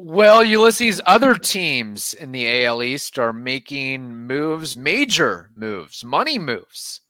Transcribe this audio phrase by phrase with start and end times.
[0.00, 7.00] Well, Ulises, other teams in the AL East are making moves, major moves, money moves.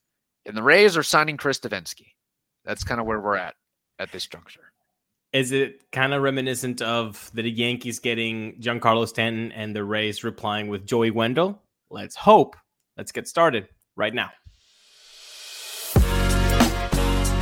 [0.43, 2.07] And the Rays are signing Chris Devenski.
[2.65, 3.53] That's kind of where we're at
[3.99, 4.73] at this juncture.
[5.33, 10.67] Is it kind of reminiscent of the Yankees getting Giancarlo Stanton and the Rays replying
[10.67, 11.61] with Joey Wendle?
[11.91, 12.55] Let's hope.
[12.97, 14.31] Let's get started right now.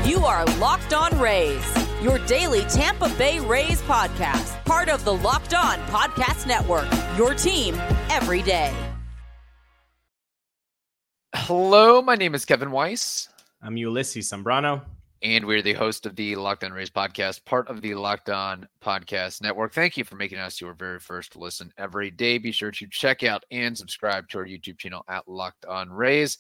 [0.06, 5.54] You are Locked On Rays, your daily Tampa Bay Rays podcast, part of the Locked
[5.54, 7.76] On Podcast Network, your team
[8.10, 8.74] every day.
[11.36, 13.30] Hello, my name is Kevin Weiss.
[13.62, 14.82] I'm Ulises Sambrano.
[15.24, 18.68] And we're the host of the Locked On Rays podcast, part of the Locked On
[18.82, 19.74] Podcast Network.
[19.74, 22.38] Thank you for making us your very first listen every day.
[22.38, 26.38] Be sure to check out and subscribe to our YouTube channel at Locked On Rays.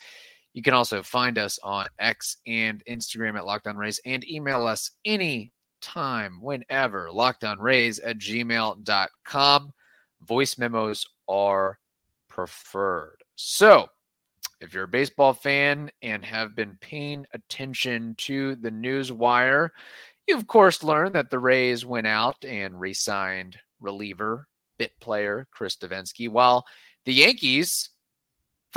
[0.58, 4.66] You can also find us on X and Instagram at Locked On Rays and email
[4.66, 9.74] us any time, whenever, lockedonrays at gmail.com.
[10.24, 11.77] Voice memos are
[12.27, 13.18] preferred.
[13.36, 13.88] So,
[14.60, 19.71] if you're a baseball fan and have been paying attention to the news wire,
[20.27, 24.48] you of course learned that the Rays went out and re-signed reliever,
[24.80, 26.66] bit player Chris Devenski, while
[27.05, 27.92] the Yankees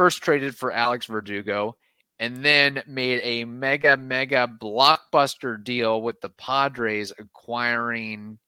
[0.01, 1.77] first traded for Alex Verdugo
[2.20, 8.39] and then made a mega mega blockbuster deal with the Padres acquiring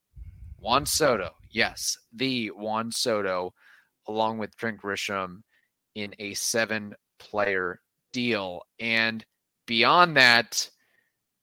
[0.59, 1.29] Juan Soto.
[1.51, 3.53] Yes, the Juan Soto
[4.09, 5.43] along with Trent Grisham
[5.95, 7.83] in a seven player
[8.15, 8.63] deal.
[8.81, 9.23] And
[9.67, 10.71] beyond that,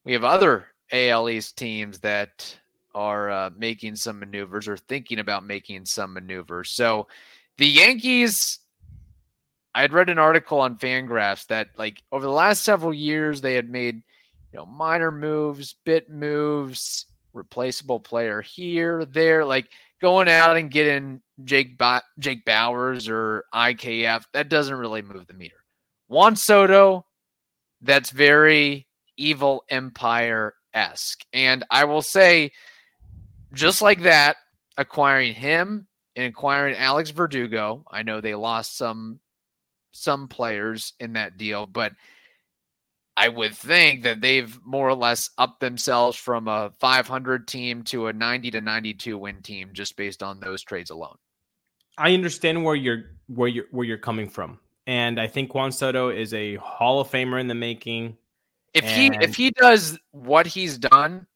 [0.06, 2.58] we have other AL East teams that
[2.96, 6.72] are uh, making some maneuvers or thinking about making some maneuvers.
[6.72, 7.08] So
[7.60, 8.62] the Yankees,
[9.80, 13.54] I had read an article on Fangraphs that like over the last several years they
[13.54, 14.04] had made
[14.52, 19.70] you know minor moves, bit moves, replaceable player here, there, like
[20.02, 24.26] going out and getting Jake ba- Jake Bauers or IKF.
[24.34, 25.64] That doesn't really move the meter.
[26.10, 27.06] Juan Soto,
[27.82, 28.86] that's very
[29.16, 31.24] evil empire esque.
[31.32, 32.52] And I will say,
[33.54, 34.36] just like that,
[34.76, 35.88] acquiring him
[36.18, 39.22] and acquiring Alex Verdugo, I know they lost some
[40.00, 41.94] some players in that deal, but
[43.18, 48.08] I would think that they've more or less upped themselves from a 500 team to
[48.08, 51.18] a 90 to 92 win team just based on those trades alone.
[51.98, 56.10] I understand where you're where you're where you're coming from and I think Juan Soto
[56.10, 58.18] is a Hall of Famer in the making.
[58.74, 59.14] If and...
[59.14, 61.28] he if he does what he's done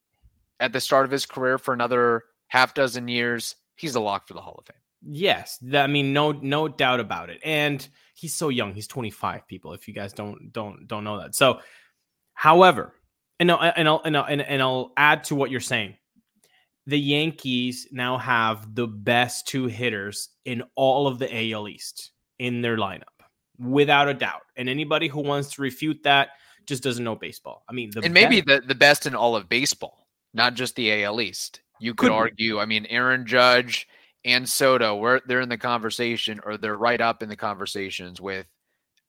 [0.60, 4.34] at the start of his career for another half dozen years, he's a lock for
[4.34, 4.82] the Hall of Fame.
[5.06, 7.42] Yes, I mean no no doubt about it.
[7.46, 8.74] And he's so young.
[8.74, 11.36] He's 25 people if you guys don't don't don't know that.
[11.36, 11.60] So
[12.34, 12.94] however,
[13.40, 15.96] and I'll, and I'll, and I'll, and I'll add to what you're saying.
[16.86, 22.62] The Yankees now have the best two hitters in all of the AL East in
[22.62, 23.04] their lineup
[23.58, 24.42] without a doubt.
[24.58, 26.30] And anybody who wants to refute that
[26.66, 27.64] just doesn't know baseball.
[27.70, 31.22] I mean, and maybe the, the best in all of baseball, not just the AL
[31.22, 31.62] East.
[31.80, 32.56] You could, could argue.
[32.56, 32.62] Be.
[32.62, 33.88] I mean, Aaron Judge
[34.26, 38.46] and Soto, where they're in the conversation, or they're right up in the conversations with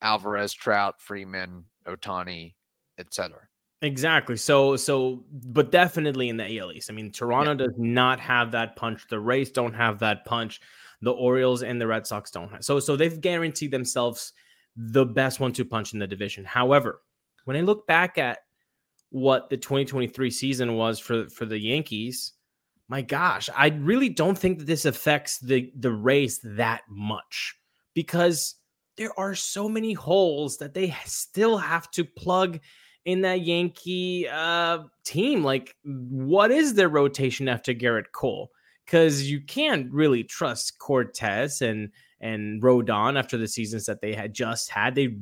[0.03, 2.55] Alvarez, Trout, Freeman, Ohtani,
[2.99, 3.39] etc.
[3.83, 4.37] Exactly.
[4.37, 6.91] So, so, but definitely in the AL East.
[6.91, 7.67] I mean, Toronto yeah.
[7.67, 9.07] does not have that punch.
[9.09, 10.61] The Rays don't have that punch.
[11.03, 12.65] The Orioles and the Red Sox don't have.
[12.65, 14.33] So so they've guaranteed themselves
[14.77, 16.45] the best one-two punch in the division.
[16.45, 17.03] However,
[17.45, 18.39] when I look back at
[19.11, 22.33] what the 2023 season was for for the Yankees,
[22.94, 27.56] my gosh, I really don't think that this affects the the race that much
[27.93, 28.55] because
[28.97, 32.60] there are so many holes that they still have to plug
[33.05, 35.43] in that Yankee uh, team.
[35.43, 38.53] Like, what is their rotation after Gerrit Cole?
[38.84, 41.91] because you can't really trust Cortes and
[42.21, 44.94] and Rodon after the seasons that they had just had.
[44.94, 45.16] They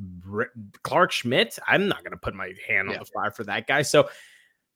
[0.83, 1.57] Clarke Schmidt.
[1.67, 2.95] I'm not going to put my hand yeah.
[2.95, 3.81] on the fire for that guy.
[3.81, 4.09] So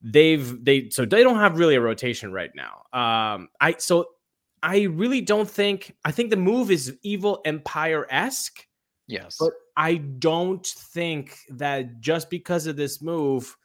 [0.01, 2.83] they've they so they don't have really a rotation right now.
[2.93, 4.07] Um, I so
[4.63, 8.65] I really don't think I think the move is evil empire esque.
[9.07, 13.55] Yes, but I don't think that just because of this move,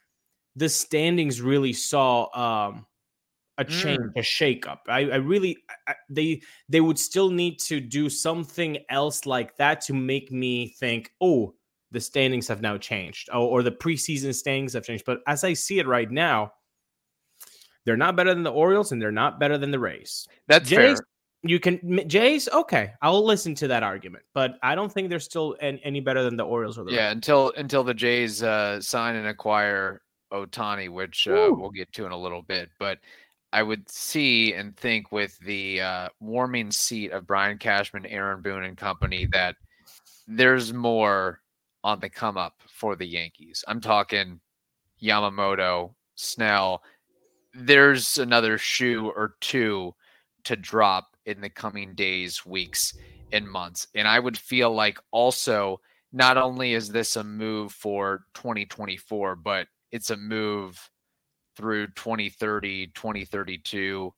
[0.57, 2.87] the standings really saw um
[3.59, 4.17] a change, mm.
[4.17, 4.79] a shakeup.
[4.89, 9.83] I, I really, I, they they would still need to do something else like that
[9.83, 11.55] to make me think, oh,
[11.93, 15.05] the standings have now changed, or, or the preseason standings have changed.
[15.05, 16.53] But as I see it right now,
[17.85, 20.27] they're not better than the Orioles, and they're not better than the Rays.
[20.49, 21.07] That's Jays, fair.
[21.45, 25.57] You can Jays, okay, I'll listen to that argument, but I don't think they're still
[25.61, 27.07] any, any better than the Orioles or the yeah.
[27.07, 27.13] Rays.
[27.13, 30.01] Until until the Jays uh, sign and acquire
[30.33, 32.99] Ohtani, which uh, we'll get to in a little bit, but
[33.53, 38.63] I would see and think with the uh, warming seat of Brian Cashman, Aaron Boone,
[38.63, 39.57] and company that
[40.27, 41.42] there's more
[41.85, 43.65] on the come up for the Yankees.
[43.69, 44.41] I'm talking
[45.03, 46.83] Yamamoto, Snell.
[47.55, 49.95] There's another shoe or two
[50.45, 52.95] to drop in the coming days, weeks,
[53.33, 53.87] and months.
[53.95, 55.81] And I would feel like also
[56.13, 60.91] not only is this a move for 2024, but it's a move
[61.57, 64.13] through 2030, 2032.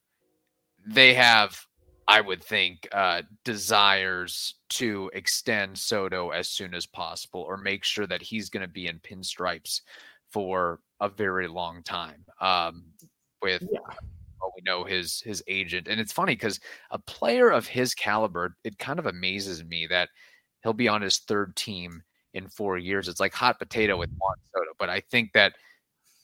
[0.87, 1.59] They have,
[2.07, 8.07] I would think, uh, desires to extend Soto as soon as possible or make sure
[8.07, 9.81] that he's going to be in pinstripes
[10.31, 12.25] for a very long time.
[12.41, 12.85] Um,
[13.43, 13.79] with yeah.
[14.41, 16.61] well, we know his his agent, and it's funny because
[16.91, 20.09] a player of his caliber, it kind of amazes me that
[20.63, 22.03] he'll be on his third team
[22.33, 23.09] in four years.
[23.09, 25.55] It's like hot potato with Juan Soto, but I think that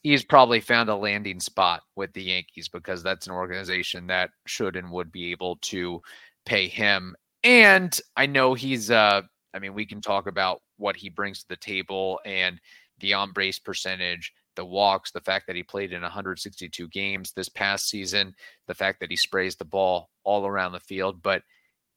[0.02, 4.76] he's probably found a landing spot with the Yankees because that's an organization that should
[4.76, 6.00] and would be able to
[6.47, 7.14] pay him.
[7.44, 9.23] And I know he's uh
[9.55, 12.61] I mean we can talk about what he brings to the table and
[12.99, 17.49] the on base percentage, the walks, the fact that he played in 162 games this
[17.49, 18.35] past season,
[18.67, 21.43] the fact that he sprays the ball all around the field, but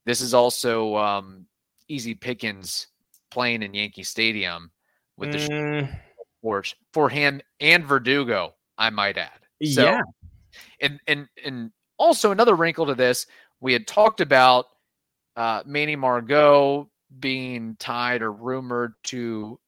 [0.06, 1.46] this is also um
[1.88, 2.88] easy pickings
[3.30, 4.70] playing in Yankee Stadium
[5.16, 5.98] with the mm
[6.92, 9.40] for him and Verdugo, I might add.
[9.64, 10.02] So, yeah.
[10.80, 13.26] And and and also another wrinkle to this,
[13.60, 14.66] we had talked about
[15.36, 16.88] uh, Manny Margot
[17.18, 19.58] being tied or rumored to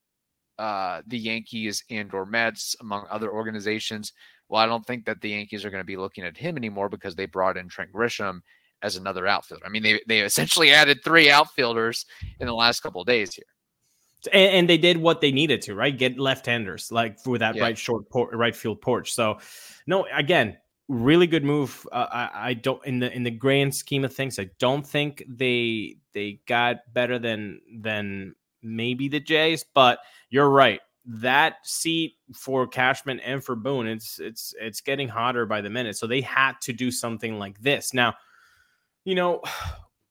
[0.58, 4.12] uh, the Yankees and or Mets, among other organizations.
[4.48, 6.88] Well, I don't think that the Yankees are going to be looking at him anymore
[6.88, 8.40] because they brought in Trent Grisham
[8.82, 9.66] as another outfielder.
[9.66, 12.06] I mean, they they essentially added three outfielders
[12.40, 13.44] in the last couple of days here.
[14.32, 15.96] And, and, they did what they needed to, right?
[15.96, 17.62] Get left-handers like for that yeah.
[17.62, 19.12] right short por- right field porch.
[19.12, 19.38] So,
[19.86, 20.56] no, again,
[20.88, 21.86] really good move.
[21.92, 25.24] Uh, I, I, don't in the in the grand scheme of things, I don't think
[25.28, 29.98] they they got better than than maybe the Jays, but
[30.30, 30.80] you're right.
[31.04, 35.96] That seat for Cashman and for Boone, it's it's it's getting hotter by the minute.
[35.96, 37.94] So they had to do something like this.
[37.94, 38.14] Now,
[39.04, 39.42] you know,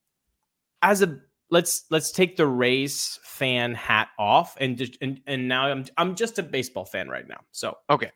[0.82, 1.18] as a
[1.50, 6.14] let's let's take the Rays fan hat off and just and, and now I'm I'm
[6.14, 7.40] just a baseball fan right now.
[7.52, 8.10] So okay.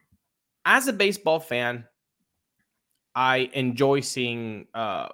[0.65, 1.85] As a baseball fan,
[3.15, 5.09] I enjoy seeing uh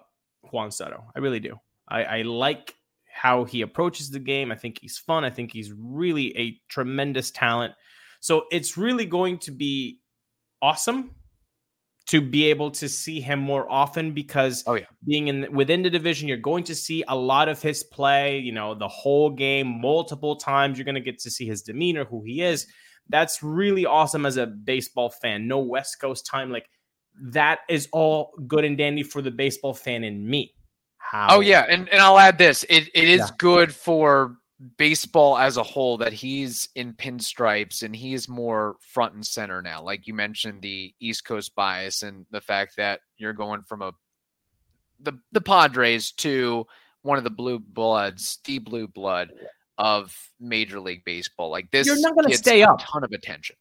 [0.50, 1.04] Juan Soto.
[1.14, 1.58] I really do.
[1.88, 2.74] I, I like
[3.06, 4.52] how he approaches the game.
[4.52, 5.24] I think he's fun.
[5.24, 7.74] I think he's really a tremendous talent.
[8.20, 10.00] So it's really going to be
[10.60, 11.14] awesome
[12.06, 14.84] to be able to see him more often because oh, yeah.
[15.06, 18.52] being in within the division, you're going to see a lot of his play, you
[18.52, 20.78] know, the whole game multiple times.
[20.78, 22.66] You're going to get to see his demeanor, who he is.
[23.08, 25.48] That's really awesome as a baseball fan.
[25.48, 26.50] No West Coast time.
[26.50, 26.68] Like
[27.20, 30.52] that is all good and dandy for the baseball fan in me.
[30.54, 30.62] Oh,
[30.98, 31.26] How?
[31.30, 32.64] Oh yeah, and and I'll add this.
[32.68, 33.30] It it is yeah.
[33.38, 34.36] good for
[34.78, 39.82] baseball as a whole that he's in pinstripes and he's more front and center now.
[39.82, 43.92] Like you mentioned, the East Coast bias and the fact that you're going from a
[45.00, 46.66] the the Padres to
[47.02, 49.30] one of the blue bloods, the blue blood
[49.78, 51.50] of Major League Baseball.
[51.50, 52.80] Like this, you're not going to stay up.
[52.80, 53.56] A ton of attention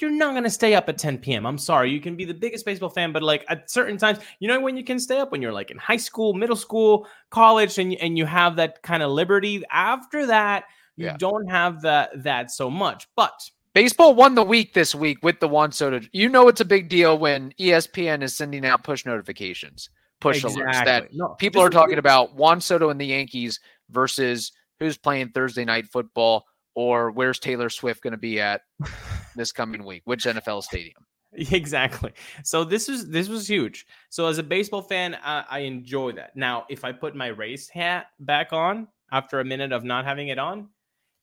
[0.00, 1.46] you're not going to stay up at 10 p.m.
[1.46, 1.90] I'm sorry.
[1.90, 4.76] You can be the biggest baseball fan, but like at certain times, you know when
[4.76, 8.16] you can stay up when you're like in high school, middle school, college, and and
[8.16, 9.62] you have that kind of liberty.
[9.70, 10.64] After that,
[10.96, 11.16] you yeah.
[11.18, 13.08] don't have that that so much.
[13.16, 13.32] But
[13.74, 16.00] baseball won the week this week with the Juan Soto.
[16.12, 19.90] You know it's a big deal when ESPN is sending out push notifications,
[20.20, 20.62] push exactly.
[20.62, 25.30] alerts that no, people are talking about Juan Soto and the Yankees versus who's playing
[25.30, 28.60] Thursday night football or where's Taylor Swift going to be at
[29.38, 30.02] this coming week?
[30.04, 31.06] Which NFL stadium?
[31.52, 32.12] Exactly.
[32.42, 33.86] So this was this was huge.
[34.08, 36.34] So as a baseball fan, I, I enjoy that.
[36.34, 40.28] Now, if I put my Rays hat back on after a minute of not having
[40.28, 40.68] it on,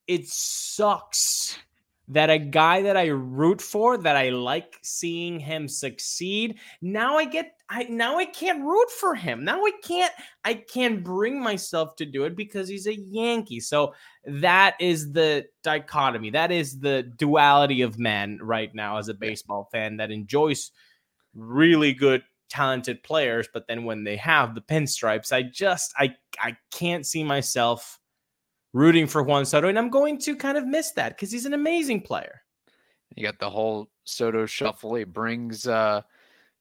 [0.07, 1.57] it sucks
[2.07, 7.25] that a guy that I root for, that I like seeing him succeed, now I
[7.25, 9.43] get I now I can't root for him.
[9.43, 13.59] Now I can't I can't bring myself to do it because he's a Yankee.
[13.59, 13.95] So
[14.25, 16.29] that is the dichotomy.
[16.29, 20.71] That is the duality of man right now as a baseball fan that enjoys
[21.33, 26.57] really good talented players, but then when they have the pinstripes, I just I I
[26.71, 27.99] can't see myself
[28.73, 31.53] rooting for Juan Soto, and I'm going to kind of miss that because he's an
[31.53, 32.41] amazing player.
[33.15, 34.95] You got the whole Soto shuffle.
[34.95, 36.01] He brings uh,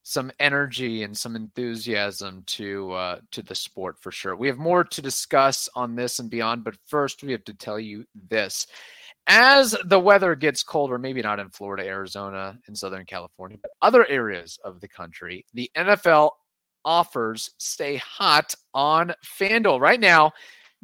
[0.04, 4.36] some energy and some enthusiasm to uh, to the sport for sure.
[4.36, 7.80] We have more to discuss on this and beyond, but first we have to tell
[7.80, 8.66] you this.
[9.26, 14.06] as the weather gets colder, maybe not in Florida, Arizona, and Southern California, but other
[14.08, 16.30] areas of the country, the NFL
[16.84, 19.80] offers stay hot on FanDuel.
[19.80, 20.32] Right now,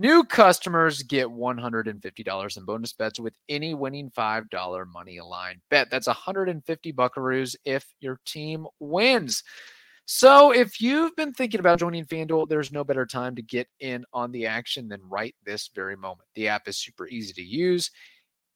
[0.01, 5.91] new customers get $150 in bonus bets with any winning $5 money line bet.
[5.91, 9.45] That's 150 buckaroos if your team wins.
[10.07, 14.05] So if you've been thinking about joining FanDuel, there's no better time to get in
[14.13, 16.29] on the action than right this very moment.
[16.35, 17.91] The app is super easy to use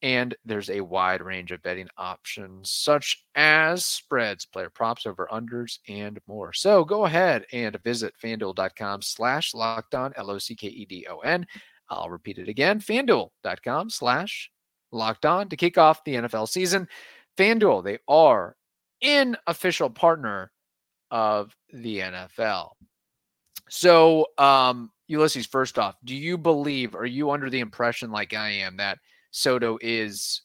[0.05, 5.79] and there's a wide range of betting options such as spreads, player props, over unders,
[5.89, 6.53] and more.
[6.53, 11.07] So go ahead and visit fanduel.com slash locked on, L O C K E D
[11.09, 11.47] O N.
[11.89, 14.51] I'll repeat it again fanduel.com slash
[14.91, 16.87] locked on to kick off the NFL season.
[17.35, 18.55] FanDuel, they are
[19.01, 20.51] an official partner
[21.09, 22.73] of the NFL.
[23.69, 28.49] So, um, Ulises, first off, do you believe, are you under the impression, like I
[28.49, 28.99] am, that
[29.35, 30.43] Soto is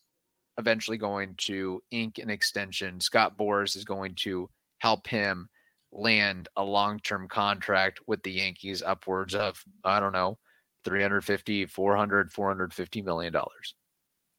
[0.59, 2.99] eventually going to ink an extension.
[2.99, 5.49] Scott Boras is going to help him
[5.92, 10.38] land a long-term contract with the Yankees upwards of I don't know
[10.85, 13.76] 350 400 450 million dollars.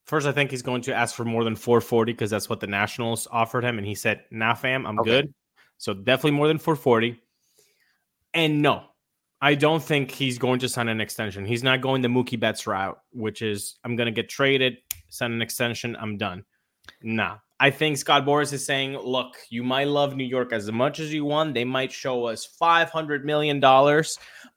[0.04, 2.66] First, I think he's going to ask for more than 440 because that's what the
[2.66, 5.10] Nationals offered him and he said, "Nah, fam, I'm okay.
[5.10, 5.34] good."
[5.78, 7.18] So definitely more than 440.
[8.34, 8.84] And no,
[9.42, 11.44] I don't think he's going to sign an extension.
[11.44, 14.76] He's not going the Mookie Betts route, which is I'm going to get traded,
[15.08, 16.44] sign an extension, I'm done.
[17.02, 17.38] Nah.
[17.58, 21.12] I think Scott Boras is saying, look, you might love New York as much as
[21.12, 21.54] you want.
[21.54, 23.60] They might show us $500 million,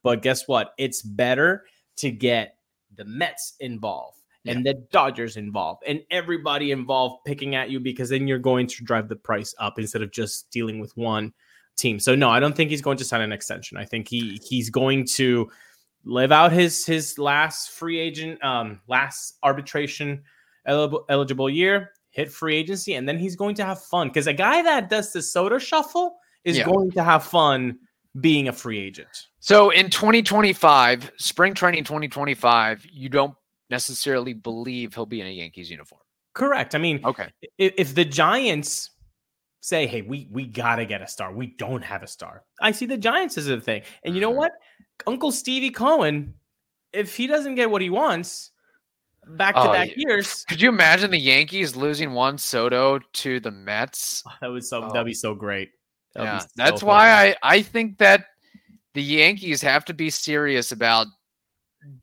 [0.04, 0.74] but guess what?
[0.77, 1.65] It's better
[1.98, 2.58] to get
[2.96, 4.54] the Mets involved yeah.
[4.54, 8.84] and the Dodgers involved and everybody involved picking at you because then you're going to
[8.84, 11.34] drive the price up instead of just dealing with one
[11.77, 12.00] team.
[12.00, 13.77] So no, I don't think he's going to sign an extension.
[13.77, 15.50] I think he he's going to
[16.03, 20.24] live out his his last free agent um last arbitration
[20.65, 24.34] eligible, eligible year, hit free agency and then he's going to have fun cuz a
[24.34, 26.65] guy that does the Soto shuffle is yeah.
[26.65, 27.77] going to have fun
[28.22, 29.27] being a free agent.
[29.39, 33.36] So in 2025, spring training 2025, you don't
[33.70, 36.01] necessarily believe he'll be in a Yankees uniform.
[36.34, 36.75] Correct.
[36.75, 37.29] I mean, okay.
[37.58, 38.91] If, if the Giants
[39.66, 41.34] say, hey, we we gotta get a star.
[41.34, 42.44] We don't have a star.
[42.62, 43.82] I see the Giants as a thing.
[44.04, 44.38] And you know mm-hmm.
[44.38, 44.52] what?
[45.08, 46.36] Uncle Stevie Cohen,
[46.94, 48.52] if he doesn't get what he wants,
[49.28, 50.46] back to back years.
[50.48, 54.24] Could you imagine the Yankees losing Juan Soto to the Mets?
[54.42, 54.94] That would so oh.
[54.94, 55.72] that'd be so great.
[56.14, 56.88] That'd yeah, so that's fun.
[56.88, 58.26] why I I think that
[58.94, 61.08] the Yankees have to be serious about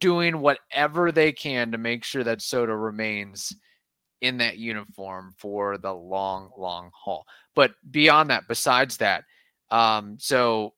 [0.01, 3.55] doing whatever they can to make sure that Soto remains
[4.23, 7.27] in that uniform for the long, long haul.
[7.55, 9.25] But beyond that, besides that,
[9.71, 10.75] um, so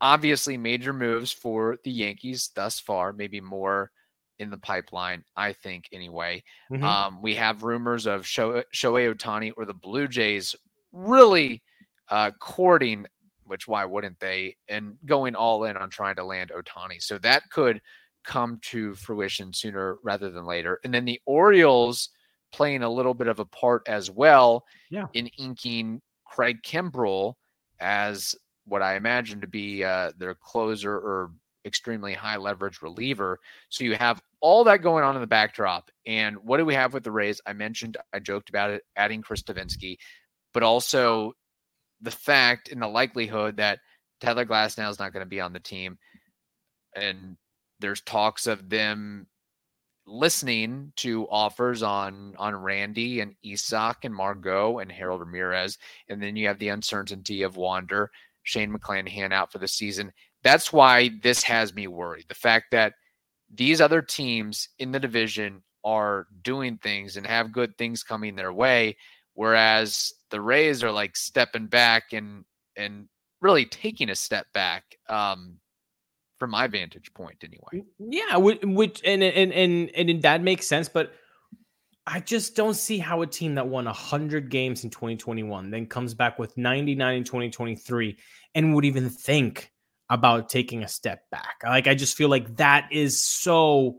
[0.00, 3.90] obviously major moves for the Yankees thus far, maybe more
[4.38, 6.42] in the pipeline, I think, anyway.
[6.70, 6.84] Mm-hmm.
[6.84, 10.54] Um, we have rumors of Sho- Shohei Ohtani or the Blue Jays
[10.92, 11.62] really
[12.08, 13.06] uh, courting,
[13.44, 17.00] which why wouldn't they, and going all in on trying to land Ohtani.
[17.02, 17.80] So that could
[18.24, 20.80] come to fruition sooner rather than later.
[20.84, 22.10] And then the Orioles
[22.52, 25.06] playing a little bit of a part as well yeah.
[25.14, 27.34] in inking Craig Kimbrel
[27.80, 31.30] as what I imagine to be uh, their closer or
[31.64, 33.38] extremely high leverage reliever.
[33.68, 35.90] So you have all that going on in the backdrop.
[36.06, 37.40] And what do we have with the Rays?
[37.46, 39.96] I mentioned, I joked about it, adding Chris Devenski,
[40.54, 41.32] but also
[42.00, 43.80] the fact and the likelihood that
[44.20, 45.98] Tyler Glasnow is not going to be on the team.
[46.94, 47.36] And
[47.80, 49.26] there's talks of them
[50.08, 56.34] listening to offers on on Randy and Isaac and Margot and Harold Ramirez, and then
[56.36, 58.10] you have the uncertainty of Wander,
[58.42, 60.12] Shane McClanahan out for the season.
[60.42, 62.26] That's why this has me worried.
[62.28, 62.94] The fact that
[63.52, 68.52] these other teams in the division are doing things and have good things coming their
[68.52, 68.96] way,
[69.34, 72.44] whereas the Rays are like stepping back and
[72.76, 73.08] and
[73.40, 74.84] really taking a step back.
[75.08, 75.58] Um,
[76.38, 77.84] from my vantage point anyway.
[77.98, 81.12] Yeah, which and and and and that makes sense, but
[82.06, 86.14] I just don't see how a team that won 100 games in 2021 then comes
[86.14, 88.16] back with 99 in 2023
[88.54, 89.70] and would even think
[90.08, 91.56] about taking a step back.
[91.62, 93.98] Like I just feel like that is so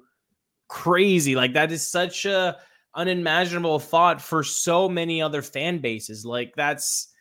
[0.70, 1.36] crazy.
[1.36, 2.58] Like that is such a
[2.96, 6.26] unimaginable thought for so many other fan bases.
[6.26, 7.14] Like that's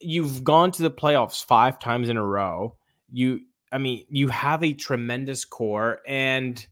[0.00, 2.76] you've gone to the playoffs 5 times in a row.
[3.10, 3.40] You
[3.72, 6.64] I mean, you have a tremendous core and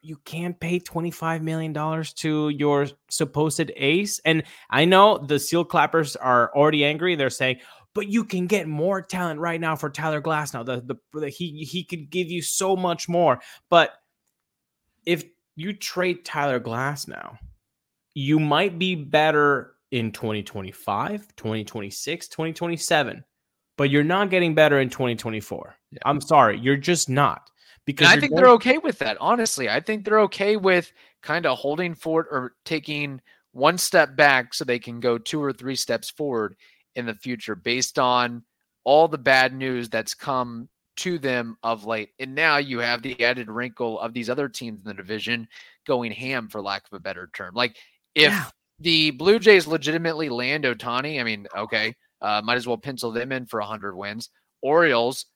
[0.00, 1.74] you can't pay $25 million
[2.16, 4.20] to your supposed ace.
[4.24, 7.16] And I know the seal clappers are already angry.
[7.16, 7.58] They're saying,
[7.94, 10.64] but you can get more talent right now for Tyler Glasnow.
[10.64, 13.40] The, the, the he he could give you so much more.
[13.70, 13.92] But
[15.04, 15.24] if
[15.56, 17.38] you trade Tyler Glasnow,
[18.14, 23.24] you might be better in 2025, 2026, 2027,
[23.78, 25.74] but you're not getting better in 2024.
[25.92, 25.98] Yeah.
[26.04, 27.48] I'm sorry, you're just not.
[27.86, 29.16] Because I think going- they're okay with that.
[29.18, 30.92] Honestly, I think they're okay with
[31.22, 35.54] kind of holding forward or taking one step back so they can go two or
[35.54, 36.54] three steps forward
[36.96, 38.42] in the future based on
[38.84, 42.10] all the bad news that's come to them of late.
[42.18, 45.48] And now you have the added wrinkle of these other teams in the division
[45.86, 47.54] going ham, for lack of a better term.
[47.54, 47.76] Like
[48.14, 48.46] if yeah.
[48.80, 53.32] the Blue Jays legitimately land Ohtani, I mean, okay, uh, might as well pencil them
[53.32, 54.30] in for 100 wins.
[54.62, 55.26] Orioles,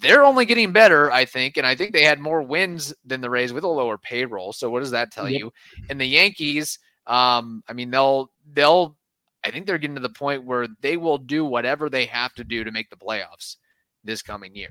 [0.00, 1.56] they're only getting better, I think.
[1.56, 4.52] And I think they had more wins than the Rays with a lower payroll.
[4.52, 5.40] So what does that tell yep.
[5.40, 5.52] you?
[5.90, 8.96] And the Yankees, um, I mean, they'll, they'll,
[9.44, 12.44] I think they're getting to the point where they will do whatever they have to
[12.44, 13.56] do to make the playoffs
[14.04, 14.70] this coming year.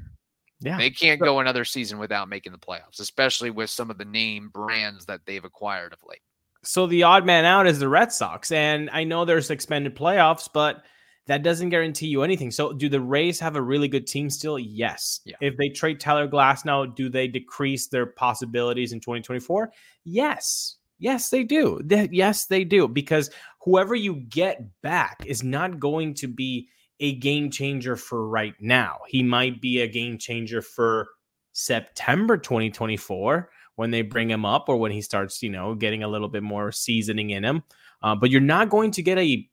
[0.60, 0.77] Yeah.
[0.77, 4.50] They can't go another season without making the playoffs, especially with some of the name
[4.50, 6.22] brands that they've acquired of late.
[6.63, 8.51] So the odd man out is the Red Sox.
[8.51, 10.84] And I know there's expanded playoffs, but
[11.27, 12.51] that doesn't guarantee you anything.
[12.51, 14.57] So do the Rays have a really good team still?
[14.57, 15.19] Yes.
[15.25, 15.36] Yeah.
[15.41, 19.72] If they trade Tyler Glasnow, do they decrease their possibilities in 2024?
[20.05, 20.77] Yes.
[21.00, 21.79] Yes, they do.
[21.84, 22.88] They, yes, they do.
[22.88, 23.29] Because
[23.62, 26.69] whoever you get back is not going to be
[27.00, 29.00] a game changer for right now.
[29.07, 31.10] He might be a game changer for
[31.51, 36.07] September 2024 when they bring him up or when he starts, you know, getting a
[36.07, 37.63] little bit more seasoning in him.
[38.01, 39.48] Uh, but you're not going to get a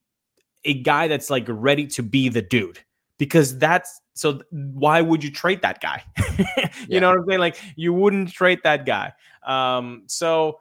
[0.65, 2.79] a guy that's like ready to be the dude
[3.19, 6.03] because that's so why would you trade that guy?
[6.39, 6.47] you
[6.89, 7.01] yeah.
[7.01, 7.41] know what I'm saying?
[7.41, 9.13] Like you wouldn't trade that guy.
[9.47, 10.59] Um, so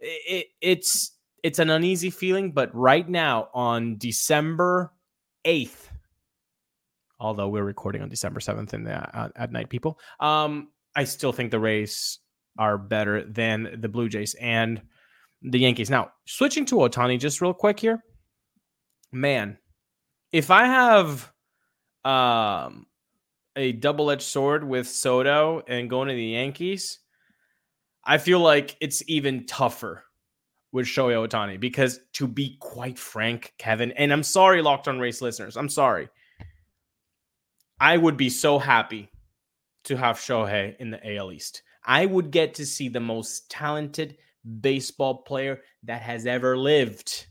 [0.00, 1.12] it, it's
[1.42, 4.92] it's an uneasy feeling, but right now on December
[5.44, 5.88] 8th,
[7.20, 9.98] although we're recording on December 7th in the, uh, at night, people.
[10.20, 12.18] Um, I still think the Rays
[12.58, 14.82] are better than the Blue Jays and
[15.42, 15.90] the Yankees.
[15.90, 18.02] Now, switching to Otani just real quick here.
[19.10, 19.58] Man,
[20.32, 21.32] if I have
[22.04, 22.86] um,
[23.56, 26.98] a double edged sword with Soto and going to the Yankees,
[28.04, 30.04] I feel like it's even tougher
[30.72, 35.22] with Shohei Ohtani because, to be quite frank, Kevin, and I'm sorry, Locked on Rays
[35.22, 36.08] listeners, I'm sorry.
[37.80, 39.08] I would be so happy
[39.84, 41.62] to have Shohei in the AL East.
[41.84, 44.18] I would get to see the most talented
[44.60, 47.26] baseball player that has ever lived.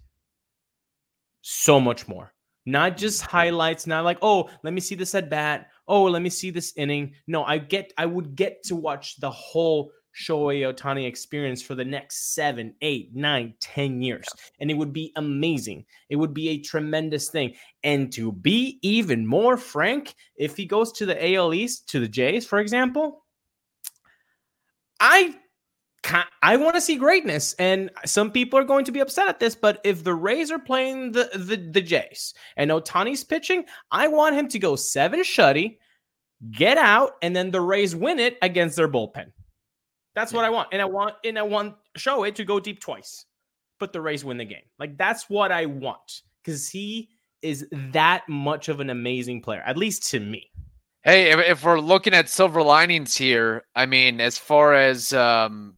[1.49, 2.33] So much more.
[2.65, 5.67] Not mm, just highlights, not like, oh, let me see this at bat.
[5.87, 7.13] Oh, let me see this inning.
[7.25, 11.85] No, I get I would get to watch the whole Shohei Ohtani experience for the
[11.85, 14.27] next seven, eight, nine, ten years.
[14.59, 15.85] And it would be amazing.
[16.09, 17.53] It would be a tremendous thing.
[17.81, 22.09] And to be even more frank, if he goes to the AL East, to the
[22.09, 23.23] Jays, for example,
[24.99, 25.33] I
[26.41, 29.55] I want to see greatness, and some people are going to be upset at this.
[29.55, 34.35] But if the Rays are playing the the, the Jays and Ohtani's pitching, I want
[34.35, 35.77] him to go seven shutty,
[36.51, 39.31] get out, and then the Rays win it against their bullpen.
[40.15, 40.37] That's yeah.
[40.37, 40.69] what I want.
[40.71, 43.25] And I want and I want Shohei to go deep twice.
[43.79, 44.63] But the Rays win the game.
[44.79, 46.21] Like that's what I want.
[46.43, 47.09] Because he
[47.41, 50.49] is that much of an amazing player, at least to me.
[51.03, 55.76] Hey, if, if we're looking at silver linings here, I mean, as far as um,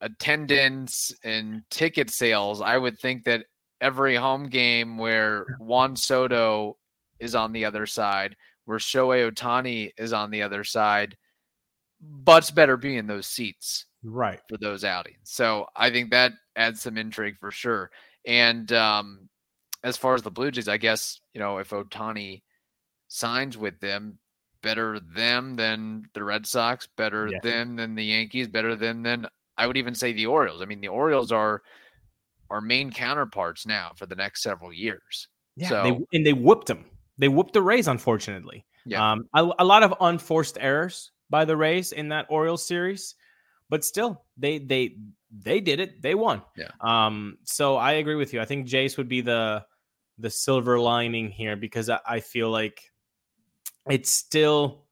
[0.00, 3.46] attendance and ticket sales, I would think that
[3.80, 6.76] every home game where Juan Soto
[7.18, 11.16] is on the other side, where Shohei Ohtani is on the other side,
[12.00, 15.18] Butts better be in those seats right for those outings.
[15.24, 17.90] So I think that adds some intrigue for sure.
[18.26, 19.28] And um,
[19.82, 22.42] as far as the Blue Jays, I guess you know if Ohtani
[23.08, 24.18] signs with them,
[24.62, 27.38] better them than the Red Sox, better yeah.
[27.42, 29.26] them than the Yankees, better them than
[29.58, 30.62] I would even say the Orioles.
[30.62, 31.62] I mean, the Orioles are
[32.50, 35.28] our main counterparts now for the next several years.
[35.56, 36.84] Yeah, so, they, and they whooped them.
[37.18, 38.66] They whooped the Rays, unfortunately.
[38.84, 39.12] Yeah.
[39.12, 43.14] Um, a, a lot of unforced errors by the Rays in that Orioles series,
[43.68, 44.96] but still they they
[45.32, 46.02] they did it.
[46.02, 46.42] They won.
[46.56, 46.70] Yeah.
[46.80, 47.38] Um.
[47.44, 48.40] So I agree with you.
[48.40, 49.64] I think Jays would be the
[50.18, 52.80] the silver lining here because I, I feel like
[53.88, 54.85] it's still.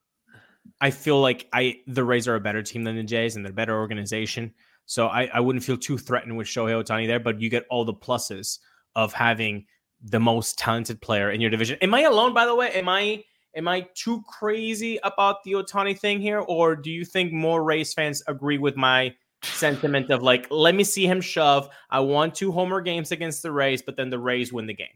[0.81, 3.53] I feel like I the Rays are a better team than the Jays and they're
[3.53, 4.53] a better organization.
[4.87, 7.85] So I, I wouldn't feel too threatened with Shohei Ohtani there, but you get all
[7.85, 8.59] the pluses
[8.95, 9.67] of having
[10.03, 11.79] the most talented player in your division.
[11.81, 12.71] Am I alone, by the way?
[12.73, 13.25] Am I
[13.57, 17.95] Am I too crazy about the Ohtani thing here, or do you think more Rays
[17.95, 21.69] fans agree with my sentiment of like, let me see him shove?
[21.89, 24.89] I want two homer games against the Rays, but then the Rays win the game.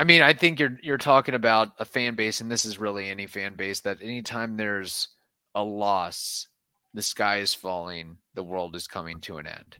[0.00, 3.10] I mean, I think you're you're talking about a fan base, and this is really
[3.10, 5.08] any fan base that anytime there's
[5.54, 6.48] a loss,
[6.94, 9.76] the sky is falling, the world is coming to an end.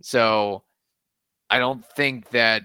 [0.00, 0.62] So
[1.50, 2.62] I don't think that.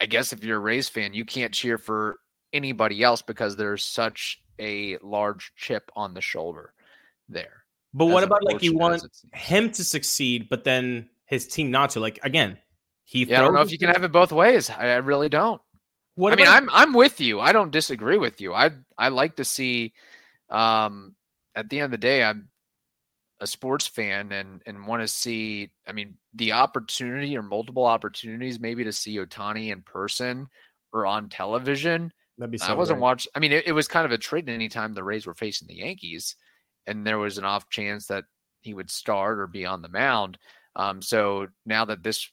[0.00, 2.20] I guess if you're a Rays fan, you can't cheer for
[2.52, 6.74] anybody else because there's such a large chip on the shoulder
[7.28, 7.64] there.
[7.92, 12.00] But what about like you want him to succeed, but then his team not to?
[12.00, 12.56] Like again,
[13.02, 13.24] he.
[13.24, 14.70] Yeah, I don't know if you can have it both ways.
[14.70, 15.60] I, I really don't.
[16.14, 17.40] What I mean, I'm I'm with you.
[17.40, 18.52] I don't disagree with you.
[18.54, 19.92] I I like to see.
[20.50, 21.14] Um,
[21.54, 22.48] at the end of the day, I'm
[23.40, 25.70] a sports fan and and want to see.
[25.86, 30.48] I mean, the opportunity or multiple opportunities, maybe to see Ohtani in person
[30.92, 32.12] or on television.
[32.38, 33.30] That'd be so I wasn't watching.
[33.34, 35.76] I mean, it, it was kind of a treat anytime the Rays were facing the
[35.76, 36.36] Yankees
[36.86, 38.24] and there was an off chance that
[38.60, 40.38] he would start or be on the mound.
[40.76, 42.30] Um, so now that this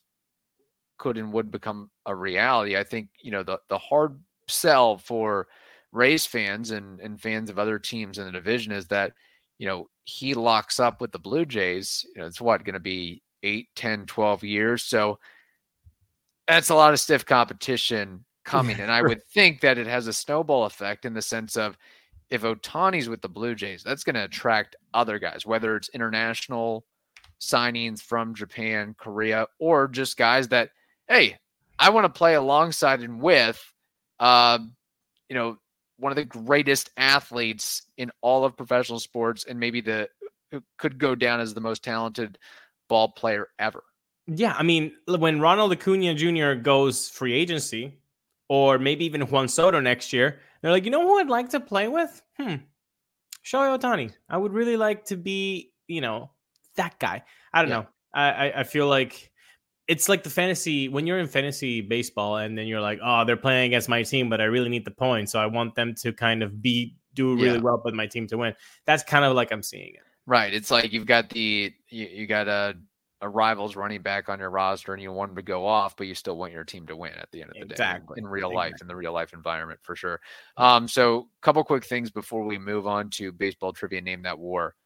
[1.00, 5.48] could and would become a reality, I think you know the the hard sell for
[5.90, 9.12] Rays fans and and fans of other teams in the division is that
[9.58, 12.04] you know he locks up with the Blue Jays.
[12.14, 14.82] You know, it's what going to be 8, 10, 12 years.
[14.82, 15.18] So
[16.46, 18.76] that's a lot of stiff competition coming.
[18.80, 21.76] And I would think that it has a snowball effect in the sense of
[22.30, 26.84] if Ohtani's with the Blue Jays, that's going to attract other guys, whether it's international
[27.40, 30.70] signings from Japan, Korea, or just guys that,
[31.10, 31.36] hey,
[31.78, 33.60] I want to play alongside and with,
[34.20, 34.58] uh,
[35.28, 35.58] you know,
[35.98, 40.08] one of the greatest athletes in all of professional sports, and maybe the
[40.50, 42.38] who could go down as the most talented
[42.88, 43.82] ball player ever.
[44.26, 46.54] Yeah, I mean, when Ronald Acuna Jr.
[46.54, 47.98] goes free agency,
[48.48, 51.60] or maybe even Juan Soto next year, they're like, you know who I'd like to
[51.60, 52.22] play with?
[52.38, 52.56] Hmm.
[53.44, 54.12] Shohei Ohtani.
[54.28, 56.30] I would really like to be, you know,
[56.76, 57.22] that guy.
[57.52, 57.76] I don't yeah.
[57.76, 57.86] know.
[58.12, 59.29] I, I feel like
[59.90, 63.36] it's like the fantasy when you're in fantasy baseball and then you're like, oh, they're
[63.36, 65.32] playing against my team, but I really need the points.
[65.32, 67.58] So I want them to kind of be do really yeah.
[67.58, 68.54] well, but my team to win.
[68.86, 70.02] That's kind of like I'm seeing it.
[70.26, 70.54] Right.
[70.54, 72.76] It's like you've got the you, you got a
[73.20, 76.06] a rival's running back on your roster and you want him to go off, but
[76.06, 77.72] you still want your team to win at the end of the day.
[77.72, 78.14] exactly.
[78.14, 78.56] day in real exactly.
[78.56, 80.20] life, in the real life environment for sure.
[80.56, 84.38] Um, so a couple quick things before we move on to baseball trivia, name that
[84.38, 84.76] war.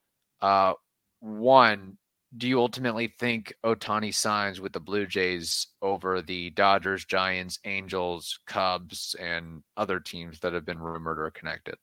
[0.41, 0.73] Uh,
[1.21, 1.99] one,
[2.37, 8.39] do you ultimately think Ohtani signs with the Blue Jays over the Dodgers, Giants, Angels,
[8.47, 11.77] Cubs, and other teams that have been rumored or connected?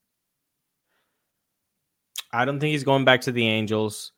[2.34, 4.12] I don't think he's going back to the Angels.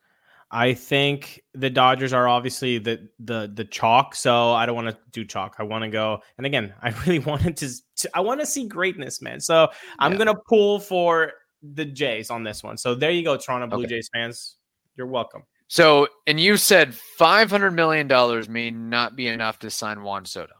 [0.50, 4.98] I think the Dodgers are obviously the the the chalk, so I don't want to
[5.10, 5.56] do chalk.
[5.58, 7.70] I want to go, and again, I really wanted to.
[7.96, 9.40] to I want to see greatness, man.
[9.40, 9.68] So
[9.98, 10.18] I'm yeah.
[10.18, 12.76] gonna pull for the Jays on this one.
[12.76, 13.96] So there you go, Toronto Blue okay.
[13.96, 14.56] Jays fans.
[14.96, 15.42] You're welcome.
[15.68, 20.24] So, and you said five hundred million dollars may not be enough to sign Juan
[20.24, 20.52] Soto.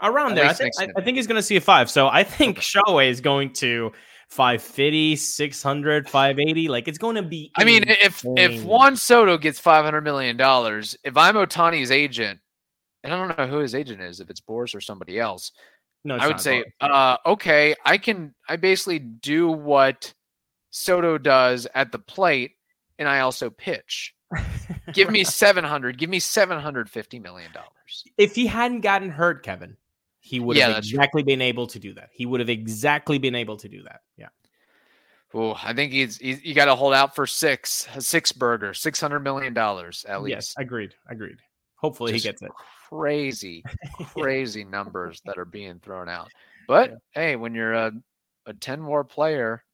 [0.00, 1.90] Around At there, I think, I, I think he's going to see a five.
[1.90, 2.58] So I think.
[2.58, 3.92] Shohei is going to
[4.30, 6.68] 550, 600, 580.
[6.68, 7.50] Like it's going to be.
[7.56, 12.40] I mean, if if Juan Soto gets 500 million dollars, if I'm Ohtani's agent,
[13.04, 15.52] and I don't know who his agent is, if it's Boras or somebody else,
[16.04, 18.34] no, I would say, uh, okay, I can.
[18.48, 20.14] I basically do what
[20.70, 22.52] Soto does at the plate,
[23.02, 24.14] and I also pitch.
[24.92, 25.98] give me 700.
[25.98, 28.04] Give me 750 million dollars.
[28.16, 29.76] If he hadn't gotten hurt, Kevin,
[30.20, 32.08] he would yeah, have exactly been able to do that.
[32.12, 34.00] He would have exactly been able to do that.
[34.16, 34.28] Yeah.
[35.34, 39.00] Oh, I think he's, he's you got to hold out for six, six burger, six
[39.00, 40.34] hundred million dollars at least.
[40.34, 41.38] Yes, agreed, agreed.
[41.76, 42.50] Hopefully Just he gets it.
[42.88, 43.64] Crazy,
[44.04, 44.68] crazy yeah.
[44.68, 46.30] numbers that are being thrown out.
[46.68, 46.96] But yeah.
[47.14, 47.92] hey, when you're a
[48.46, 49.64] a ten war player,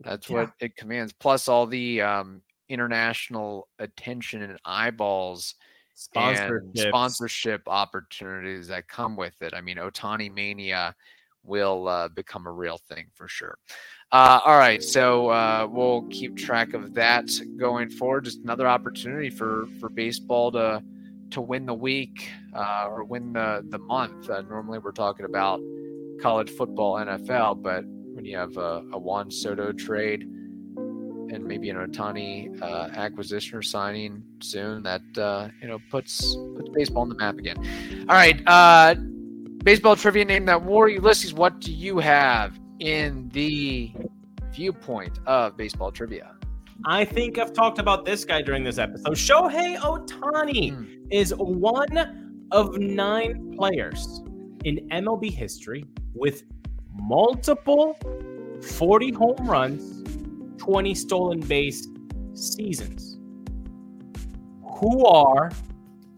[0.00, 0.36] that's yeah.
[0.36, 1.12] what it commands.
[1.12, 5.54] Plus all the um, international attention and eyeballs
[5.94, 9.54] sponsorship sponsorship opportunities that come with it.
[9.54, 10.94] I mean, Ohtani mania
[11.44, 13.58] will uh, become a real thing for sure.
[14.12, 18.24] Uh, all right, so uh, we'll keep track of that going forward.
[18.24, 20.82] Just another opportunity for for baseball to
[21.30, 24.28] to win the week uh, or win the the month.
[24.28, 25.60] Uh, normally, we're talking about
[26.20, 30.28] college football, NFL, but when you have a, a Juan Soto trade
[31.32, 36.68] and maybe an Ohtani uh, acquisition or signing soon that uh, you know puts puts
[36.70, 37.56] baseball on the map again.
[38.08, 38.94] All right, uh,
[39.62, 40.88] baseball trivia name that war.
[40.88, 43.92] Ulises, what do you have in the
[44.52, 46.34] viewpoint of baseball trivia?
[46.86, 49.14] I think I've talked about this guy during this episode.
[49.14, 51.06] Shohei Ohtani mm.
[51.10, 54.22] is one of nine players
[54.64, 56.42] in MLB history with
[56.92, 57.98] multiple
[58.62, 60.04] 40 home runs
[60.64, 61.88] 20 stolen base
[62.32, 63.18] seasons.
[64.78, 65.50] Who are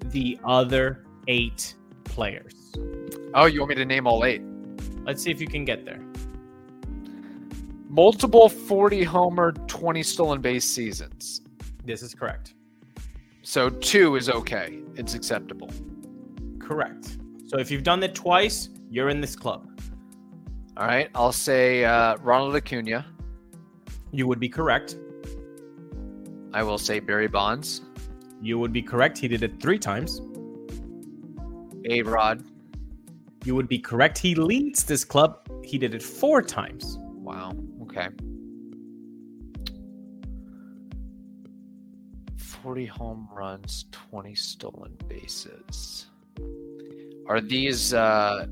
[0.04, 2.72] the other eight players?
[3.34, 4.42] Oh, you want me to name all eight?
[5.02, 6.00] Let's see if you can get there.
[7.88, 11.42] Multiple 40 homer, 20 stolen base seasons.
[11.84, 12.54] This is correct.
[13.42, 14.78] So two is okay.
[14.94, 15.70] It's acceptable.
[16.60, 17.18] correct.
[17.46, 19.68] So if you've done it twice, you're in this club.
[20.76, 21.10] All right.
[21.16, 23.06] I'll say uh, Ronald Acuna.
[24.16, 24.96] You would be correct.
[26.54, 27.82] I will say Barry Bonds.
[28.40, 29.18] You would be correct.
[29.18, 30.22] He did it three times.
[31.90, 32.42] A Rod.
[33.44, 34.16] You would be correct.
[34.16, 35.46] He leads this club.
[35.62, 36.96] He did it four times.
[36.98, 37.52] Wow.
[37.82, 38.08] Okay.
[42.38, 46.06] 40 home runs, 20 stolen bases.
[47.28, 48.46] Are these uh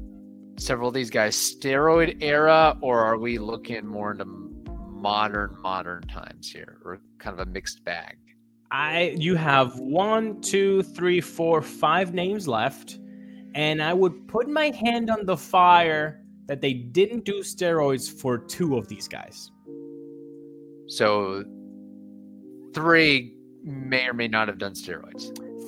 [0.59, 4.24] several of these guys steroid era or are we looking more into
[5.04, 8.16] modern modern times here or kind of a mixed bag?
[8.70, 12.98] I you have one, two, three, four, five names left,
[13.54, 18.38] and I would put my hand on the fire that they didn't do steroids for
[18.38, 19.50] two of these guys.
[20.86, 21.44] So
[22.72, 25.24] three may or may not have done steroids.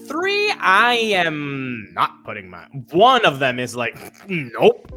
[0.09, 3.96] Three, I am not putting my one of them is like
[4.29, 4.90] nope,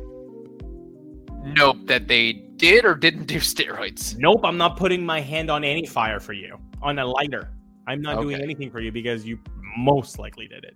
[1.59, 4.17] Nope, that they did or didn't do steroids.
[4.17, 4.41] nope.
[4.45, 7.49] I'm not putting my hand on any fire for you on a lighter.
[7.85, 9.37] I'm not doing anything for you because you
[9.77, 10.75] most likely did it.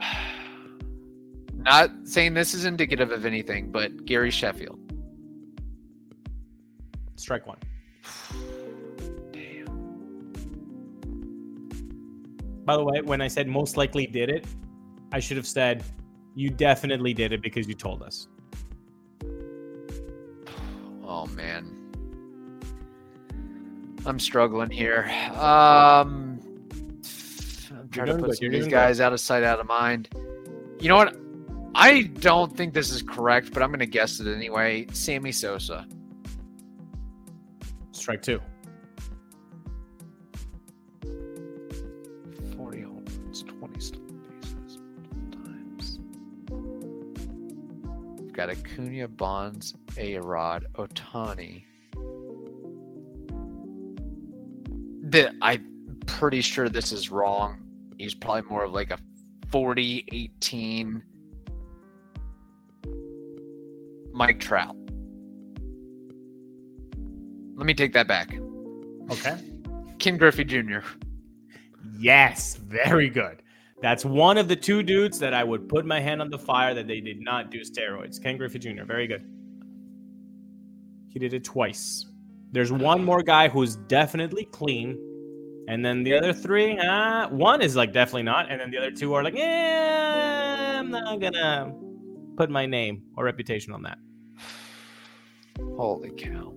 [1.54, 4.78] Not saying this is indicative of anything, but Gary Sheffield.
[7.16, 7.58] Strike one.
[9.32, 9.66] Damn.
[12.64, 14.46] By the way, when I said most likely did it,
[15.10, 15.82] I should have said
[16.36, 18.28] you definitely did it because you told us.
[21.02, 21.72] Oh man.
[24.04, 25.04] I'm struggling here.
[25.34, 26.38] Um
[27.70, 28.70] I'm trying to put some of these good.
[28.70, 30.10] guys out of sight, out of mind.
[30.78, 31.16] You know what?
[31.74, 34.86] I don't think this is correct, but I'm gonna guess it anyway.
[34.92, 35.86] Sammy Sosa.
[37.92, 38.40] Strike two.
[48.36, 51.64] Got Acuna, Bonds, A Rod, Ohtani.
[55.08, 57.62] The, I'm pretty sure this is wrong.
[57.96, 58.98] He's probably more of like a
[59.50, 61.02] 40 18
[64.12, 64.76] Mike Trout.
[67.54, 68.36] Let me take that back.
[69.10, 69.38] Okay.
[69.98, 70.80] Ken Griffey Jr.
[71.98, 73.40] Yes, very good.
[73.82, 76.72] That's one of the two dudes that I would put my hand on the fire
[76.74, 78.20] that they did not do steroids.
[78.22, 78.84] Ken Griffey Jr.
[78.84, 79.22] Very good.
[81.08, 82.06] He did it twice.
[82.52, 84.98] There's one more guy who's definitely clean,
[85.68, 88.90] and then the other three, uh, one is like definitely not, and then the other
[88.90, 91.74] two are like, yeah, I'm not gonna
[92.36, 93.98] put my name or reputation on that.
[95.76, 96.52] Holy cow.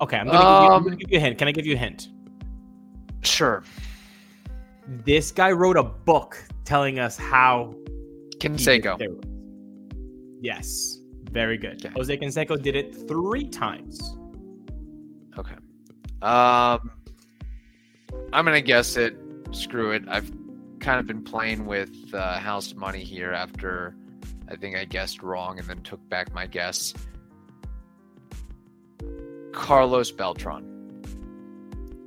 [0.00, 1.38] Okay, I'm you, I'm Um, gonna give you a hint.
[1.38, 2.08] Can I give you a hint?
[3.22, 3.62] Sure.
[4.88, 7.74] This guy wrote a book telling us how
[8.38, 9.22] Canseco.
[10.40, 11.84] Yes, very good.
[11.84, 11.92] Okay.
[11.94, 14.16] Jose Canseco did it three times.
[15.36, 15.56] Okay.
[16.22, 16.90] Um,
[18.32, 19.14] I'm gonna guess it.
[19.52, 20.04] Screw it.
[20.08, 20.32] I've
[20.80, 23.94] kind of been playing with uh, house money here after
[24.50, 26.94] I think I guessed wrong and then took back my guess.
[29.52, 31.02] Carlos Beltran.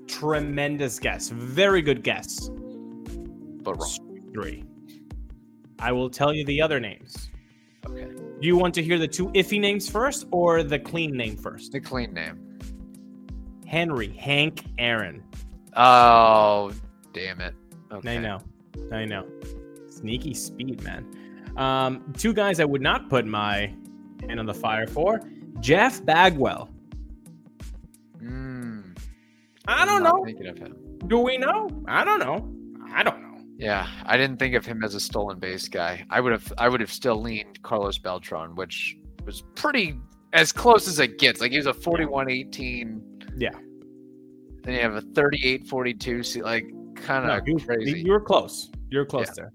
[0.08, 1.30] Tremendous guess.
[1.30, 2.50] Very good guess.
[3.64, 4.32] But wrong.
[4.34, 4.64] Three.
[5.80, 7.30] I will tell you the other names.
[7.86, 8.06] Okay.
[8.06, 11.72] Do you want to hear the two iffy names first or the clean name first?
[11.72, 12.60] The clean name.
[13.66, 15.24] Henry, Hank, Aaron.
[15.76, 16.72] Oh,
[17.14, 17.56] damn it.
[17.92, 18.18] Okay.
[18.18, 18.40] I know.
[18.92, 19.26] I know.
[19.90, 21.06] Sneaky speed, man.
[21.58, 23.74] Um, two guys I would not put my
[24.28, 25.22] hand on the fire for.
[25.60, 26.70] Jeff Bagwell.
[28.22, 28.98] Mm,
[29.68, 30.24] I don't know.
[30.26, 30.76] Thinking of him.
[31.08, 31.70] Do we know?
[31.88, 32.54] I don't know.
[32.94, 33.31] I don't know.
[33.62, 36.04] Yeah, I didn't think of him as a stolen base guy.
[36.10, 40.00] I would have I would have still leaned Carlos Beltran, which was pretty
[40.34, 41.40] as close as it gets.
[41.42, 43.02] Like he was a 41-18.
[43.38, 43.50] Yeah.
[44.64, 46.26] Then you have a 38-42.
[46.26, 48.02] See, like kind of you, crazy.
[48.02, 48.72] you were close.
[48.90, 49.34] You're close Yeah.
[49.36, 49.54] there.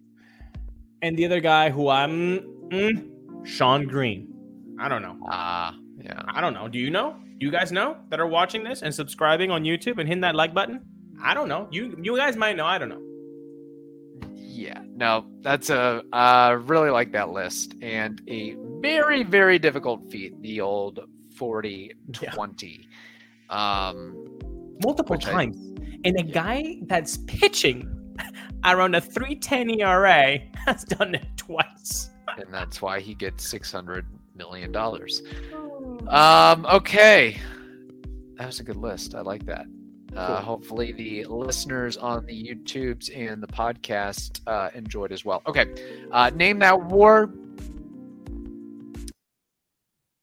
[1.02, 2.40] And the other guy who I'm
[2.70, 4.32] mm, Shawn Green.
[4.78, 5.18] I don't know.
[5.28, 6.22] Ah, yeah.
[6.28, 6.68] I don't know.
[6.68, 7.16] Do you know?
[7.38, 10.34] Do you guys know that are watching this and subscribing on YouTube and hitting that
[10.36, 10.80] like button?
[11.20, 11.66] I don't know.
[11.72, 12.66] You you guys might know.
[12.66, 13.02] I don't know.
[14.56, 14.80] Yeah.
[14.94, 20.40] No, that's a I uh really like that list and a very very difficult feat,
[20.42, 21.00] the old
[21.34, 21.92] 40
[22.22, 22.30] Yeah.
[22.30, 22.88] 20.
[23.50, 24.38] Um
[24.82, 25.56] Multiple Which I- times.
[26.04, 27.88] And a guy that's pitching
[28.64, 32.10] around a 310 ERA has done it twice.
[32.38, 35.22] and that's why he gets 600 million dollars.
[36.08, 37.38] Um, okay.
[38.36, 39.14] That was a good list.
[39.14, 39.66] I like that.
[40.16, 45.42] Uh, hopefully, the listeners on the YouTubes and the podcast uh, enjoyed as well.
[45.46, 45.66] Okay,
[46.10, 47.30] uh, name that war.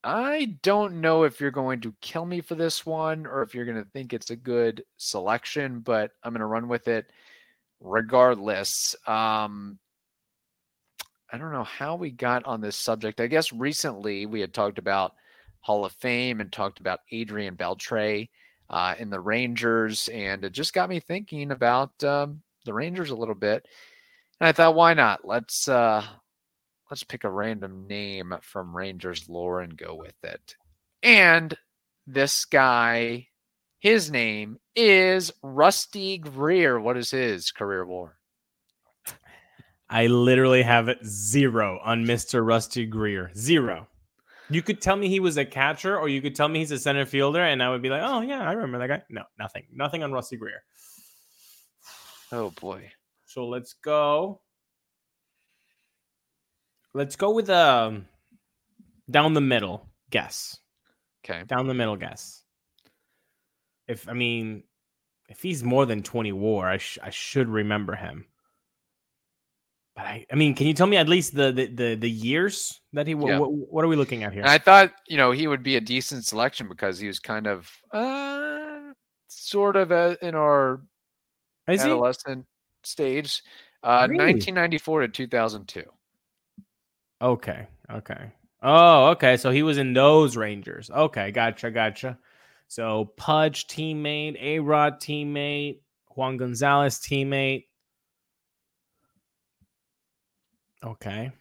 [0.04, 3.66] I don't know if you're going to kill me for this one or if you're
[3.66, 7.10] going to think it's a good selection, but I'm going to run with it
[7.80, 8.96] regardless.
[9.08, 9.80] Um,
[11.32, 13.22] I don't know how we got on this subject.
[13.22, 15.14] I guess recently we had talked about
[15.62, 18.28] Hall of Fame and talked about Adrian Beltre
[18.74, 23.16] uh, in the Rangers, and it just got me thinking about um, the Rangers a
[23.16, 23.68] little bit.
[24.40, 25.20] And I thought, why not?
[25.24, 26.04] Let's uh,
[26.90, 30.56] let's pick a random name from Rangers lore and go with it.
[31.04, 31.56] And
[32.08, 33.28] this guy,
[33.78, 36.80] his name is Rusty Greer.
[36.80, 38.18] What is his career war?
[39.88, 42.44] I literally have zero on Mr.
[42.44, 43.30] Rusty Greer.
[43.36, 43.88] Zero.
[44.50, 46.80] You could tell me he was a catcher, or you could tell me he's a
[46.80, 49.64] center fielder, and I would be like, "Oh yeah, I remember that guy." No, nothing,
[49.72, 50.64] nothing on Rusty Greer.
[52.32, 52.92] Oh boy.
[53.26, 54.42] So let's go.
[56.94, 58.08] Let's go with um
[59.10, 60.60] down the middle guess.
[61.24, 61.44] Okay.
[61.46, 62.44] Down the middle guess.
[63.88, 64.64] If I mean,
[65.30, 68.26] if he's more than twenty WAR, I sh- I should remember him.
[69.96, 72.82] But I, I mean, can you tell me at least the the the, the years
[72.94, 73.14] that he?
[73.14, 73.40] Yeah.
[73.40, 74.42] What, what are we looking at here?
[74.42, 77.48] And I thought, you know, he would be a decent selection because he was kind
[77.48, 78.94] of uh
[79.28, 80.82] sort of a, in our
[81.68, 81.90] Is he?
[81.90, 82.46] adolescent
[82.84, 83.44] stage.
[83.84, 84.34] Uh Really?
[84.34, 85.84] 1994 to 2002.
[87.22, 87.68] Okay.
[87.92, 88.32] Okay.
[88.64, 89.38] Oh, okay.
[89.38, 90.90] So he was in those Rangers.
[90.90, 92.18] Okay, gotcha, gotcha.
[92.68, 95.80] So Pudge teammate, A Rod teammate,
[96.16, 97.66] Juan Gonzalez teammate.
[100.84, 101.32] Okay.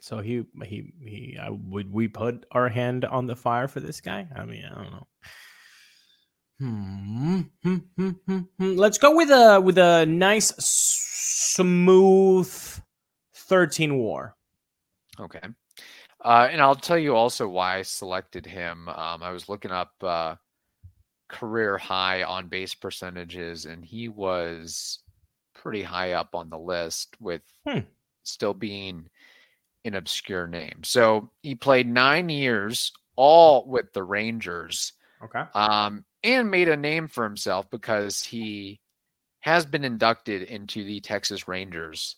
[0.00, 1.38] So he he he.
[1.38, 4.26] Uh, would we put our hand on the fire for this guy?
[4.34, 5.06] I mean, I don't know.
[6.58, 7.40] Hmm.
[7.62, 8.76] hmm, hmm, hmm, hmm.
[8.76, 12.52] Let's go with a with a nice smooth
[13.34, 14.36] thirteen war.
[15.18, 15.40] Okay.
[16.22, 18.88] Uh, and I'll tell you also why I selected him.
[18.90, 20.34] Um, I was looking up uh,
[21.28, 24.98] career high on base percentages, and he was
[25.54, 27.80] pretty high up on the list with Hmm.
[28.22, 29.08] Still being
[29.84, 30.80] an obscure name.
[30.84, 35.44] So he played nine years, all with the Rangers, Okay.
[35.54, 38.80] um, and made a name for himself because he
[39.40, 42.16] has been inducted into the Texas Rangers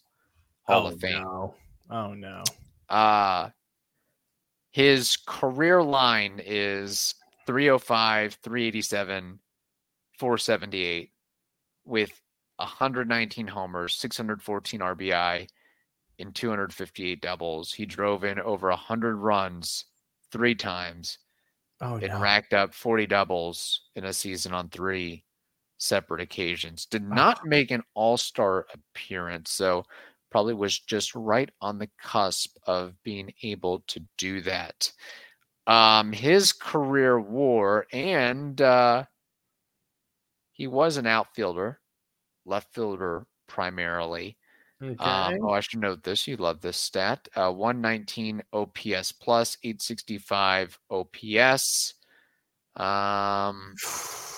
[0.65, 1.23] Hall of Fame.
[1.23, 1.55] No.
[1.91, 2.43] Oh no.
[2.89, 3.51] Uh
[4.71, 7.15] his career line is
[7.47, 9.39] 305, 387,
[10.19, 11.11] 478
[11.85, 12.11] with
[12.57, 15.47] 119 homers, 614 RBI,
[16.23, 17.75] and 258 doubles.
[17.75, 19.87] He drove in over 100 runs
[20.33, 21.19] three times
[21.83, 22.19] Oh and no.
[22.21, 25.25] racked up 40 doubles in a season on three
[25.79, 26.87] separate occasions.
[26.87, 29.85] Did not make an all star appearance, so
[30.31, 34.93] probably was just right on the cusp of being able to do that.
[35.67, 39.07] Um, his career war, and uh,
[40.53, 41.81] he was an outfielder,
[42.45, 44.39] left fielder primarily.
[44.83, 44.97] Okay.
[44.99, 46.27] Um, oh, I should note this.
[46.27, 47.29] You love this stat.
[47.37, 51.95] Uh, 119 OPS plus, 865 OPS.
[52.75, 53.75] Um,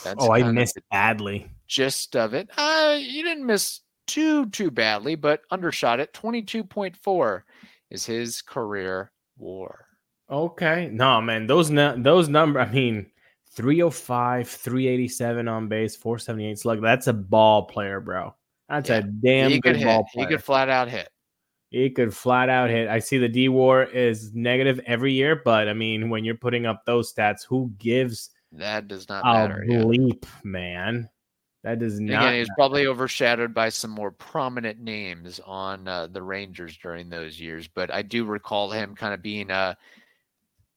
[0.04, 1.50] that's oh, I missed badly.
[1.66, 2.50] gist of it.
[2.58, 6.12] Uh, you didn't miss too too badly, but undershot it.
[6.12, 7.42] 22.4
[7.90, 9.86] is his career war.
[10.30, 10.90] Okay.
[10.92, 12.60] No, man, those nu- those number.
[12.60, 13.06] I mean,
[13.52, 16.82] 305, 387 on base, 478 slug.
[16.82, 18.34] That's a ball player, bro.
[18.68, 18.96] That's Yeah.
[18.98, 20.12] a damn he good could ball hit.
[20.12, 20.26] player.
[20.28, 21.08] He could flat out hit.
[21.70, 22.88] He could flat out hit.
[22.88, 26.66] I see the D war is negative every year, but I mean, when you're putting
[26.66, 29.64] up those stats, who gives That does not matter.
[29.68, 29.78] yeah.
[29.78, 31.08] bleep, man?
[31.64, 32.22] That does not.
[32.22, 37.08] Again, he was probably overshadowed by some more prominent names on uh, the Rangers during
[37.08, 39.76] those years, but I do recall him kind of being a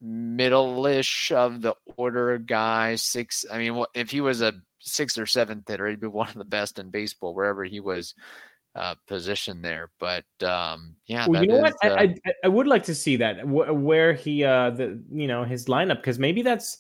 [0.01, 2.95] middle-ish of the order guy.
[2.95, 6.35] Six, I mean, if he was a sixth or seventh hitter, he'd be one of
[6.35, 8.13] the best in baseball wherever he was
[8.75, 9.89] uh, positioned there.
[9.99, 11.71] But um, yeah, Well, you know what?
[11.73, 15.01] is, I, uh, I I- I would like to see that where he uh the
[15.11, 16.77] you know his lineup because maybe that's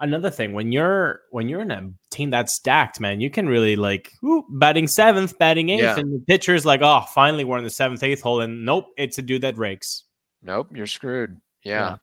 [0.00, 3.20] another thing when you're when you're in a team that's stacked, man.
[3.20, 5.98] You can really like ooh, batting seventh, batting eighth, Yeah.
[5.98, 9.18] and the pitcher's like, oh, finally we're in the seventh, eighth hole, and nope, it's
[9.18, 10.04] a dude that rakes.
[10.42, 11.40] Nope, you're screwed.
[11.64, 11.72] Yeah.
[11.72, 11.96] Yeah.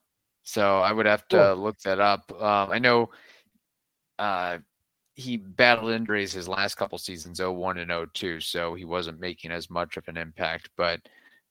[0.44, 1.64] So I would have to Cool.
[1.64, 2.32] look that up.
[2.34, 3.10] Um, I know
[4.20, 4.58] uh,
[5.16, 9.70] he battled injuries his last couple seasons, 01 and 02, so he wasn't making as
[9.70, 10.70] much of an impact.
[10.76, 11.00] But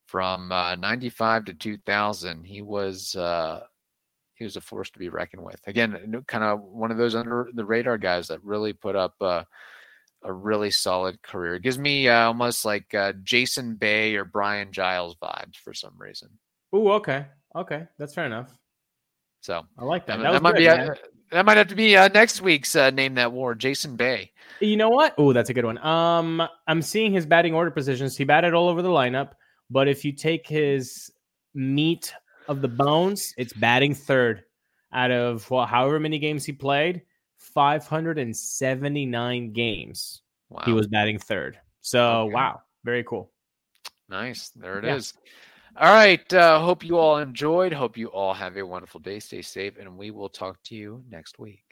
[0.07, 3.61] from uh, 95 to 2000, he was uh,
[4.35, 5.61] he was a force to be reckoned with.
[5.67, 9.45] Again, kind of one of those under the radar guys that really put up uh,
[10.23, 11.55] a really solid career.
[11.55, 15.95] It gives me uh, almost like uh, Jason Bay or Brian Giles vibes for some
[15.97, 16.29] reason.
[16.71, 18.53] Oh, okay, okay, that's fair enough.
[19.45, 20.23] So I like that.
[20.23, 20.95] that, That, might good, be uh,
[21.31, 24.33] that might have to be uh, next week's uh, name that war, Jason Bay.
[24.61, 25.15] You know what?
[25.19, 25.77] Oh, that's a good one.
[25.85, 28.17] Um, I'm seeing his batting order positions.
[28.17, 29.33] He batted all over the lineup,
[29.69, 31.13] but if you take his
[31.55, 32.15] meat
[32.49, 34.45] of the bones, it's batting third
[34.95, 37.03] out of well, however many games he played.
[37.37, 40.23] 579 games.
[40.49, 41.61] Wow, He was batting third.
[41.83, 42.33] So Okay.
[42.35, 43.31] wow, very cool.
[44.09, 44.49] nice.
[44.57, 44.97] There it Yeah.
[44.97, 45.13] is.
[45.77, 46.33] All right.
[46.33, 47.73] Uh, hope you all enjoyed.
[47.73, 49.19] Hope you all have a wonderful day.
[49.21, 51.64] Stay safe, and we will talk to you next week.